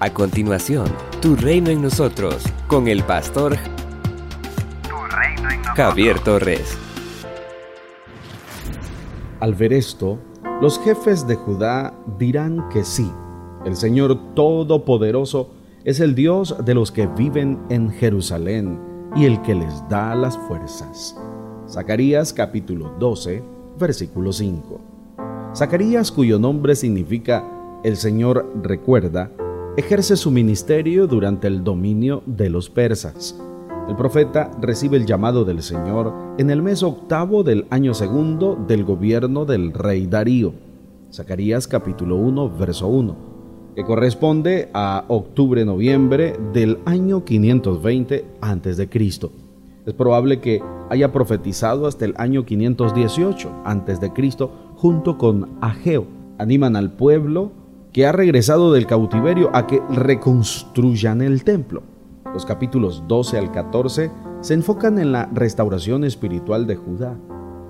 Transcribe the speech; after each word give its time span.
A 0.00 0.14
continuación, 0.14 0.86
Tu 1.20 1.34
Reino 1.34 1.70
en 1.70 1.82
Nosotros, 1.82 2.44
con 2.68 2.86
el 2.86 3.02
pastor 3.02 3.56
Javier 5.74 6.20
Torres. 6.20 6.78
Al 9.40 9.54
ver 9.54 9.72
esto, 9.72 10.20
los 10.62 10.78
jefes 10.78 11.26
de 11.26 11.34
Judá 11.34 11.98
dirán 12.16 12.68
que 12.68 12.84
sí, 12.84 13.10
el 13.64 13.74
Señor 13.74 14.34
Todopoderoso 14.34 15.50
es 15.82 15.98
el 15.98 16.14
Dios 16.14 16.54
de 16.64 16.74
los 16.74 16.92
que 16.92 17.08
viven 17.08 17.58
en 17.68 17.90
Jerusalén 17.90 18.80
y 19.16 19.24
el 19.24 19.42
que 19.42 19.56
les 19.56 19.88
da 19.88 20.14
las 20.14 20.38
fuerzas. 20.38 21.16
Zacarías 21.68 22.32
capítulo 22.32 22.94
12, 23.00 23.42
versículo 23.80 24.32
5. 24.32 24.80
Zacarías, 25.56 26.12
cuyo 26.12 26.38
nombre 26.38 26.76
significa 26.76 27.44
el 27.82 27.96
Señor 27.96 28.48
recuerda, 28.62 29.32
ejerce 29.78 30.16
su 30.16 30.32
ministerio 30.32 31.06
durante 31.06 31.46
el 31.46 31.62
dominio 31.62 32.24
de 32.26 32.50
los 32.50 32.68
persas. 32.68 33.38
El 33.88 33.94
profeta 33.94 34.50
recibe 34.60 34.96
el 34.96 35.06
llamado 35.06 35.44
del 35.44 35.62
Señor 35.62 36.12
en 36.36 36.50
el 36.50 36.62
mes 36.62 36.82
octavo 36.82 37.44
del 37.44 37.64
año 37.70 37.94
segundo 37.94 38.58
del 38.66 38.82
gobierno 38.82 39.44
del 39.44 39.72
rey 39.72 40.08
Darío. 40.08 40.52
Zacarías 41.12 41.68
capítulo 41.68 42.16
1, 42.16 42.58
verso 42.58 42.88
1, 42.88 43.16
que 43.76 43.84
corresponde 43.84 44.68
a 44.74 45.04
octubre-noviembre 45.06 46.34
del 46.52 46.80
año 46.84 47.24
520 47.24 48.24
a.C. 48.40 48.88
Es 49.86 49.94
probable 49.94 50.40
que 50.40 50.60
haya 50.90 51.12
profetizado 51.12 51.86
hasta 51.86 52.04
el 52.04 52.14
año 52.16 52.44
518 52.44 53.62
a.C. 53.64 54.12
junto 54.74 55.16
con 55.18 55.56
Ageo. 55.60 56.04
Animan 56.36 56.74
al 56.74 56.90
pueblo 56.90 57.52
que 57.98 58.06
ha 58.06 58.12
regresado 58.12 58.72
del 58.72 58.86
cautiverio 58.86 59.50
a 59.52 59.66
que 59.66 59.82
reconstruyan 59.90 61.20
el 61.20 61.42
templo. 61.42 61.82
Los 62.32 62.46
capítulos 62.46 63.02
12 63.08 63.38
al 63.38 63.50
14 63.50 64.12
se 64.40 64.54
enfocan 64.54 65.00
en 65.00 65.10
la 65.10 65.26
restauración 65.34 66.04
espiritual 66.04 66.68
de 66.68 66.76
Judá. 66.76 67.16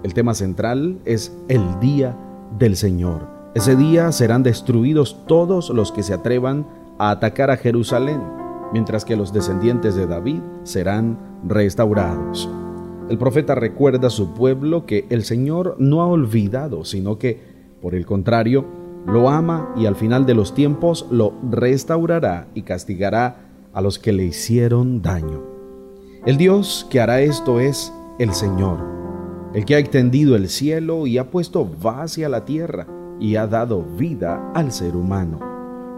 El 0.03 0.13
tema 0.13 0.35
central 0.35 0.99
es 1.07 1.35
el 1.49 1.63
día 1.81 2.15
del 2.59 2.77
Señor. 2.77 3.27
Ese 3.55 3.75
día 3.75 4.13
serán 4.13 4.43
destruidos 4.43 5.25
todos 5.27 5.71
los 5.71 5.93
que 5.93 6.03
se 6.03 6.13
atrevan 6.13 6.67
a 6.99 7.09
atacar 7.09 7.51
a 7.51 7.57
Jerusalén, 7.57 8.21
mientras 8.75 9.07
que 9.07 9.17
los 9.17 9.33
descendientes 9.33 9.95
de 9.95 10.07
David 10.07 10.43
serán 10.63 11.19
restaurados. 11.43 12.51
El 13.09 13.17
profeta 13.17 13.55
recuerda 13.55 14.09
a 14.09 14.11
su 14.11 14.35
pueblo 14.35 14.85
que 14.85 15.07
el 15.09 15.25
Señor 15.25 15.77
no 15.79 16.03
ha 16.03 16.07
olvidado, 16.07 16.85
sino 16.85 17.19
que, 17.19 17.41
por 17.81 17.95
el 17.95 18.05
contrario, 18.05 18.67
lo 19.09 19.31
ama 19.31 19.73
y 19.77 19.87
al 19.87 19.97
final 19.97 20.27
de 20.27 20.35
los 20.35 20.55
tiempos 20.55 21.07
lo 21.11 21.33
restaurará 21.51 22.49
y 22.55 22.63
castigará 22.63 23.49
a 23.73 23.81
los 23.81 23.99
que 23.99 24.13
le 24.13 24.25
hicieron 24.25 25.03
daño. 25.03 25.43
El 26.27 26.37
Dios 26.37 26.87
que 26.91 27.01
hará 27.01 27.21
esto 27.21 27.59
es 27.59 27.93
el 28.19 28.35
Señor, 28.35 28.79
el 29.55 29.65
que 29.65 29.77
ha 29.77 29.79
extendido 29.79 30.37
el 30.37 30.49
cielo 30.49 31.07
y 31.07 31.17
ha 31.17 31.31
puesto 31.31 31.65
base 31.65 32.25
a 32.25 32.29
la 32.29 32.45
tierra 32.45 32.87
y 33.19 33.37
ha 33.37 33.47
dado 33.47 33.83
vida 33.83 34.53
al 34.55 34.73
ser 34.73 34.95
humano. 34.95 35.41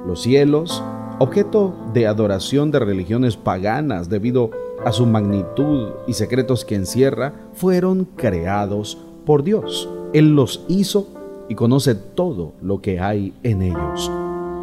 Los 0.06 0.22
cielos, 0.22 0.82
objeto 1.18 1.74
de 1.92 2.06
adoración 2.06 2.70
de 2.70 2.78
religiones 2.78 3.36
paganas 3.36 4.08
debido 4.08 4.50
a 4.84 4.92
su 4.92 5.04
magnitud 5.04 5.90
y 6.06 6.12
secretos 6.12 6.64
que 6.64 6.76
encierra, 6.76 7.34
fueron 7.54 8.04
creados 8.04 8.98
por 9.26 9.42
Dios. 9.42 9.88
Él 10.12 10.34
los 10.34 10.64
hizo 10.68 11.19
y 11.50 11.56
conoce 11.56 11.96
todo 11.96 12.54
lo 12.62 12.80
que 12.80 13.00
hay 13.00 13.34
en 13.42 13.60
ellos. 13.62 14.10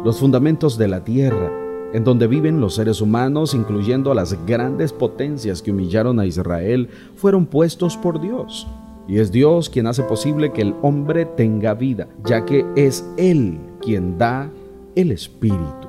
Los 0.04 0.18
fundamentos 0.18 0.78
de 0.78 0.88
la 0.88 1.04
tierra, 1.04 1.52
en 1.92 2.02
donde 2.02 2.26
viven 2.26 2.62
los 2.62 2.76
seres 2.76 3.02
humanos, 3.02 3.54
incluyendo 3.54 4.10
a 4.10 4.14
las 4.14 4.46
grandes 4.46 4.94
potencias 4.94 5.60
que 5.60 5.70
humillaron 5.70 6.18
a 6.18 6.24
Israel, 6.24 6.88
fueron 7.14 7.44
puestos 7.44 7.98
por 7.98 8.22
Dios. 8.22 8.66
Y 9.06 9.18
es 9.18 9.30
Dios 9.30 9.68
quien 9.68 9.86
hace 9.86 10.02
posible 10.02 10.50
que 10.50 10.62
el 10.62 10.74
hombre 10.80 11.26
tenga 11.26 11.74
vida, 11.74 12.08
ya 12.24 12.46
que 12.46 12.64
es 12.74 13.04
Él 13.18 13.58
quien 13.82 14.16
da 14.16 14.50
el 14.94 15.12
Espíritu. 15.12 15.88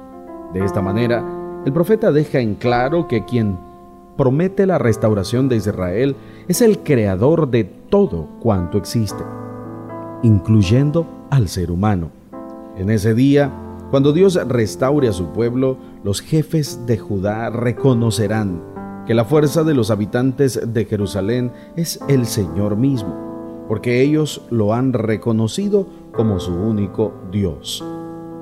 De 0.54 0.66
esta 0.66 0.82
manera, 0.82 1.24
el 1.66 1.72
profeta 1.72 2.12
deja 2.12 2.42
en 2.42 2.56
claro 2.56 3.08
que 3.08 3.24
quien 3.24 3.58
promete 4.18 4.66
la 4.66 4.78
restauración 4.78 5.48
de 5.48 5.56
Israel 5.56 6.18
es 6.50 6.62
el 6.62 6.80
creador 6.80 7.50
de 7.50 7.64
todo 7.64 8.28
cuanto 8.42 8.78
existe 8.78 9.24
incluyendo 10.24 11.08
al 11.30 11.48
ser 11.48 11.72
humano. 11.72 12.12
En 12.78 12.90
ese 12.90 13.14
día, 13.14 13.52
cuando 13.92 14.14
Dios 14.14 14.40
restaure 14.48 15.08
a 15.08 15.14
su 15.14 15.28
pueblo, 15.28 15.78
los 16.04 16.22
jefes 16.22 16.86
de 16.86 16.98
Judá 16.98 17.50
reconocerán 17.50 18.64
que 19.06 19.14
la 19.14 19.26
fuerza 19.26 19.64
de 19.64 19.74
los 19.74 19.90
habitantes 19.90 20.62
de 20.74 20.86
Jerusalén 20.86 21.52
es 21.76 22.00
el 22.08 22.26
Señor 22.26 22.78
mismo, 22.78 23.66
porque 23.68 24.02
ellos 24.02 24.46
lo 24.52 24.74
han 24.74 24.94
reconocido 24.94 25.88
como 26.14 26.40
su 26.40 26.54
único 26.54 27.14
Dios. 27.32 27.84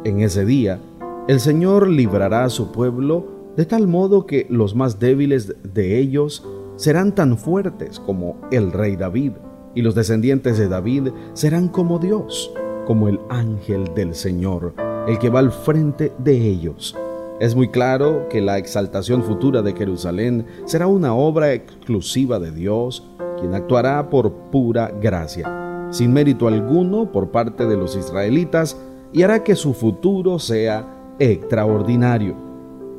En 0.03 0.19
ese 0.19 0.45
día, 0.45 0.79
el 1.27 1.39
Señor 1.39 1.87
librará 1.87 2.43
a 2.43 2.49
su 2.49 2.71
pueblo 2.71 3.25
de 3.55 3.65
tal 3.65 3.87
modo 3.87 4.25
que 4.25 4.45
los 4.49 4.75
más 4.75 4.99
débiles 4.99 5.55
de 5.73 5.97
ellos 5.97 6.45
serán 6.75 7.15
tan 7.15 7.37
fuertes 7.37 7.99
como 7.99 8.37
el 8.51 8.71
rey 8.71 8.95
David 8.95 9.31
y 9.75 9.81
los 9.81 9.95
descendientes 9.95 10.57
de 10.57 10.67
David 10.67 11.09
serán 11.33 11.67
como 11.67 11.99
Dios, 11.99 12.51
como 12.85 13.07
el 13.07 13.19
ángel 13.29 13.93
del 13.95 14.15
Señor, 14.15 14.73
el 15.07 15.19
que 15.19 15.29
va 15.29 15.39
al 15.39 15.51
frente 15.51 16.13
de 16.17 16.35
ellos. 16.35 16.95
Es 17.39 17.55
muy 17.55 17.67
claro 17.67 18.27
que 18.29 18.41
la 18.41 18.57
exaltación 18.57 19.23
futura 19.23 19.61
de 19.61 19.73
Jerusalén 19.73 20.47
será 20.65 20.87
una 20.87 21.13
obra 21.13 21.53
exclusiva 21.53 22.39
de 22.39 22.51
Dios, 22.51 23.07
quien 23.39 23.53
actuará 23.53 24.09
por 24.09 24.31
pura 24.51 24.91
gracia, 25.01 25.87
sin 25.91 26.13
mérito 26.13 26.47
alguno 26.47 27.11
por 27.11 27.29
parte 27.29 27.67
de 27.67 27.77
los 27.77 27.95
israelitas, 27.95 28.77
y 29.13 29.21
hará 29.21 29.43
que 29.43 29.55
su 29.55 29.73
futuro 29.73 30.39
sea 30.39 31.15
extraordinario. 31.19 32.46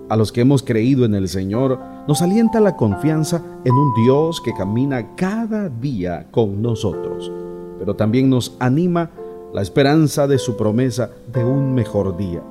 A 0.08 0.16
los 0.16 0.32
que 0.32 0.41
hemos 0.41 0.62
creído 0.62 1.04
en 1.04 1.14
el 1.14 1.28
Señor, 1.28 1.78
nos 2.06 2.22
alienta 2.22 2.60
la 2.60 2.76
confianza 2.76 3.42
en 3.66 3.74
un 3.74 3.92
Dios 4.02 4.41
que 4.41 4.54
camina 4.54 5.14
cada 5.16 5.69
día 5.69 6.28
con 6.30 6.62
nosotros, 6.62 7.30
pero 7.78 7.94
también 7.94 8.30
nos 8.30 8.56
anima 8.58 9.10
la 9.52 9.60
esperanza 9.60 10.26
de 10.26 10.38
su 10.38 10.56
promesa 10.56 11.10
de 11.30 11.44
un 11.44 11.74
mejor 11.74 12.16
día, 12.16 12.42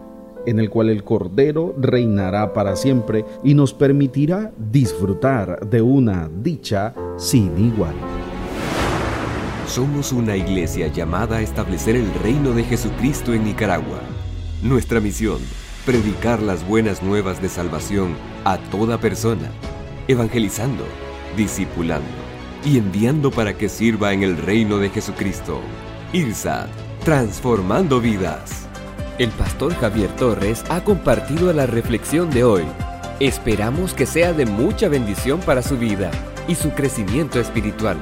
en 0.45 0.59
el 0.59 0.69
cual 0.69 0.89
el 0.89 1.03
Cordero 1.03 1.73
reinará 1.79 2.53
para 2.53 2.75
siempre 2.75 3.25
y 3.43 3.55
nos 3.55 3.73
permitirá 3.73 4.51
disfrutar 4.71 5.67
de 5.67 5.81
una 5.81 6.29
dicha 6.43 6.93
sin 7.17 7.57
igual. 7.57 7.95
Somos 9.65 10.11
una 10.11 10.37
iglesia 10.37 10.89
llamada 10.89 11.37
a 11.37 11.41
establecer 11.41 11.95
el 11.95 12.13
reino 12.21 12.51
de 12.51 12.63
Jesucristo 12.63 13.33
en 13.33 13.45
Nicaragua. 13.45 13.99
Nuestra 14.61 14.99
misión 14.99 15.39
predicar 15.87 16.41
las 16.41 16.67
buenas 16.67 17.01
nuevas 17.01 17.41
de 17.41 17.47
salvación 17.47 18.17
a 18.43 18.57
toda 18.57 18.97
persona, 18.97 19.49
evangelizando, 20.09 20.83
discipulando 21.37 22.09
y 22.65 22.77
enviando 22.77 23.31
para 23.31 23.57
que 23.57 23.69
sirva 23.69 24.11
en 24.11 24.21
el 24.21 24.35
reino 24.35 24.79
de 24.79 24.89
Jesucristo. 24.89 25.61
IRSA, 26.11 26.67
transformando 27.05 28.01
vidas. 28.01 28.67
El 29.17 29.29
pastor 29.29 29.73
Javier 29.75 30.13
Torres 30.17 30.65
ha 30.67 30.83
compartido 30.83 31.53
la 31.53 31.65
reflexión 31.65 32.31
de 32.31 32.43
hoy. 32.43 32.63
Esperamos 33.21 33.93
que 33.93 34.05
sea 34.05 34.33
de 34.33 34.45
mucha 34.45 34.89
bendición 34.89 35.39
para 35.39 35.61
su 35.61 35.77
vida 35.77 36.11
y 36.49 36.55
su 36.55 36.71
crecimiento 36.71 37.39
espiritual. 37.39 37.97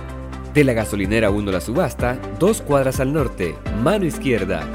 De 0.54 0.66
la 0.66 0.74
gasolinera 0.74 1.30
1 1.30 1.54
La 1.54 1.62
Subasta, 1.62 2.20
dos 2.40 2.62
cuadras 2.62 3.00
al 3.00 3.14
norte, 3.14 3.56
mano 3.82 4.06
izquierda. 4.06 4.68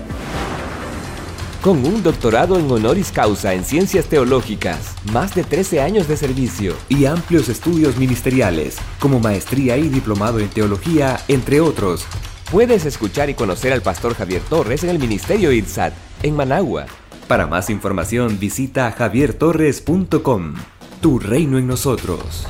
Con 1.60 1.84
un 1.84 2.02
doctorado 2.02 2.58
en 2.58 2.70
honoris 2.70 3.12
causa 3.12 3.52
en 3.52 3.66
ciencias 3.66 4.06
teológicas, 4.06 4.94
más 5.12 5.34
de 5.34 5.44
13 5.44 5.82
años 5.82 6.08
de 6.08 6.16
servicio 6.16 6.74
y 6.88 7.04
amplios 7.04 7.50
estudios 7.50 7.98
ministeriales, 7.98 8.78
como 8.98 9.20
maestría 9.20 9.76
y 9.76 9.90
diplomado 9.90 10.40
en 10.40 10.48
teología, 10.48 11.20
entre 11.28 11.60
otros, 11.60 12.06
puedes 12.50 12.86
escuchar 12.86 13.28
y 13.28 13.34
conocer 13.34 13.74
al 13.74 13.82
pastor 13.82 14.14
Javier 14.14 14.40
Torres 14.48 14.82
en 14.82 14.88
el 14.88 14.98
Ministerio 14.98 15.52
IRSAT, 15.52 15.92
en 16.22 16.34
Managua 16.34 16.86
para 17.28 17.46
más 17.46 17.70
información 17.70 18.38
visita 18.38 18.90
javiertorres.com. 18.92 20.54
Tu 21.00 21.18
reino 21.18 21.58
en 21.58 21.66
nosotros. 21.66 22.46